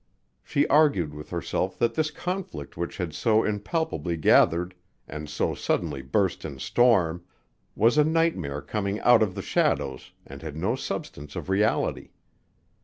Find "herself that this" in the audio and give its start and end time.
1.29-2.09